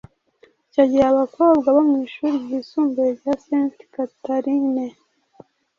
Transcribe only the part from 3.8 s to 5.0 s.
Katarine